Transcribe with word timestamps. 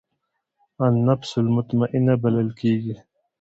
النفس 0.87 1.31
المطمئنه 1.43 2.13
بلل 2.23 2.49
کېږي. 2.59 2.95